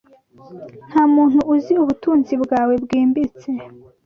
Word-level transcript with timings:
ntamuntu 0.89 1.39
uzi 1.53 1.73
ubutunzi 1.83 2.33
bwawe 2.43 2.73
bwimbitse 2.83 3.49